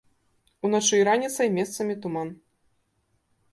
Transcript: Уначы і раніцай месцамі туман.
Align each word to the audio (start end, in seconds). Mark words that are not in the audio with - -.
Уначы 0.69 0.95
і 1.01 1.03
раніцай 1.09 1.53
месцамі 1.59 1.99
туман. 2.07 2.35